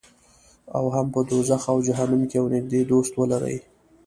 او 0.77 0.85
هم 0.95 1.05
په 1.13 1.19
دوزخ 1.29 1.61
او 1.73 1.77
جهنم 1.87 2.21
کې 2.29 2.35
یو 2.39 2.47
نږدې 2.53 2.81
دوست 2.91 3.13
ولري. 3.15 3.57